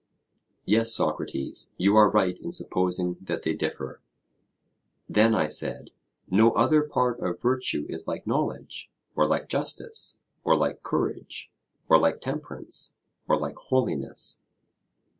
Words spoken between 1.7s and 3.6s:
you are right in supposing that they